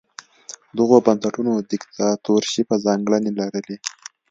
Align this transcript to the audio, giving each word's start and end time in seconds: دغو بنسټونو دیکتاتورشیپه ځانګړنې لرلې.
دغو 0.77 0.97
بنسټونو 1.05 1.53
دیکتاتورشیپه 1.71 2.75
ځانګړنې 2.85 3.31
لرلې. 3.39 3.77